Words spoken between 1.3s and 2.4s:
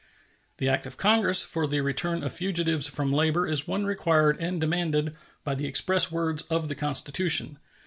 for the return of